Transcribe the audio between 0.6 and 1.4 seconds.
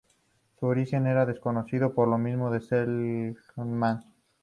origen era